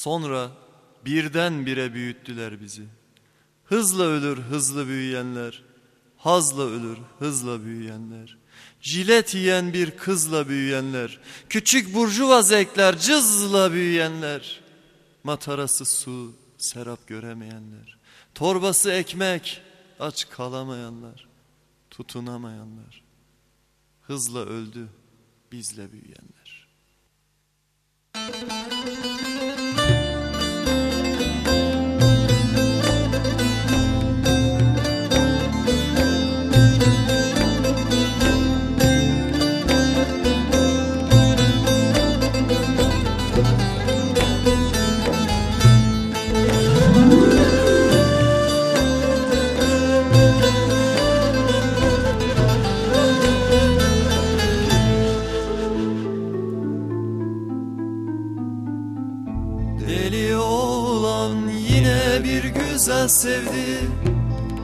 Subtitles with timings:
[0.00, 0.50] Sonra
[1.04, 2.84] birden-bire büyüttüler bizi.
[3.64, 5.62] Hızla ölür hızlı büyüyenler,
[6.16, 8.38] hazla ölür hızla büyüyenler.
[8.80, 14.60] Jilet yiyen bir kızla büyüyenler, küçük burjuva zevkler cızla büyüyenler.
[15.24, 17.98] Matarası su, serap göremeyenler,
[18.34, 19.62] torbası ekmek,
[19.98, 21.28] aç kalamayanlar,
[21.90, 23.02] tutunamayanlar.
[24.02, 24.88] Hızla öldü
[25.52, 26.59] bizle büyüyenler.
[59.90, 61.36] Deli olan
[61.68, 63.78] yine bir güzel sevdi.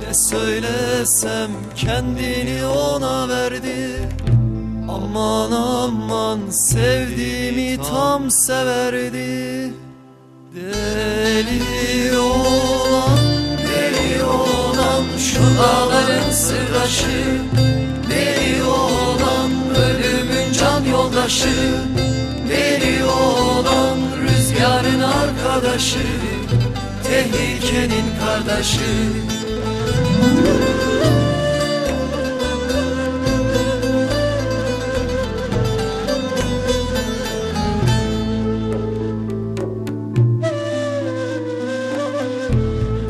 [0.06, 4.08] Ne söylesem kendini ona verdi.
[4.88, 9.72] Aman aman sevdiğimi tam severdi.
[10.54, 13.18] Deli olan
[13.58, 17.40] deli olan şu dağların sırdaşı.
[18.10, 21.74] Deli olan ölümün can yoldaşı.
[22.48, 23.45] Deli olan
[24.76, 25.98] rüzgarın arkadaşı
[27.04, 28.80] Tehlikenin kardeşi.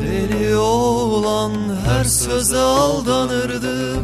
[0.01, 1.51] Deli olan
[1.85, 3.95] her söze aldanırdı.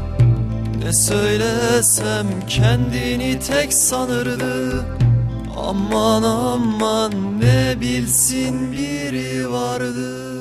[0.83, 4.85] Ne söylesem kendini tek sanırdı
[5.69, 10.33] Aman aman ne bilsin biri vardı.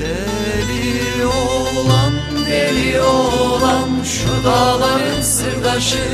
[0.00, 2.12] Deli olan
[2.46, 6.04] deli olan şu dağların sırdaşı.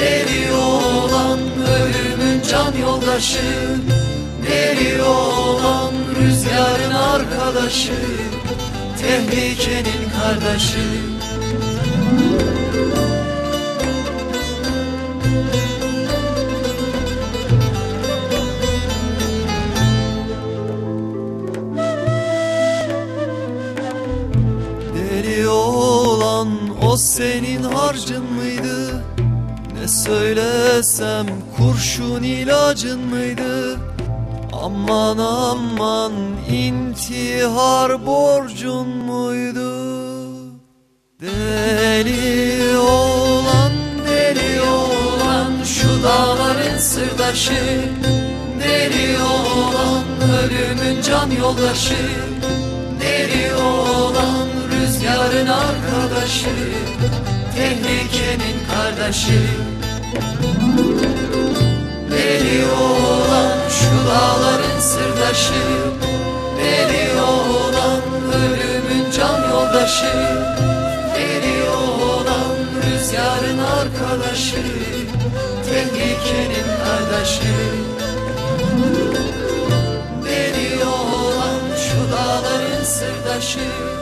[0.00, 1.38] Deli olan
[1.78, 3.78] ölümün can yoldaşı.
[4.50, 7.98] Deli olan rüzgarın arkadaşı.
[9.00, 11.17] Tehlikenin kardeşi
[26.82, 29.04] o senin harcın mıydı?
[29.80, 33.78] Ne söylesem kurşun ilacın mıydı?
[34.52, 36.12] Aman aman
[36.50, 39.98] intihar borcun muydu?
[41.20, 43.72] Deli olan
[44.08, 47.82] deli olan şu dağların sırdaşı
[48.60, 50.04] Deli olan
[50.40, 51.96] ölümün can yoldaşı
[56.28, 56.50] arkadaşı
[57.56, 59.40] Tehlikenin kardeşi.
[62.10, 65.64] Deli olan şu dağların sırdaşı
[66.58, 68.00] Deli olan
[68.34, 70.12] ölümün can yoldaşı
[71.14, 74.62] Deli olan rüzgarın arkadaşı
[75.70, 77.54] Tehlikenin kardeşi.
[80.24, 83.97] Deli olan şu dağların sırdaşı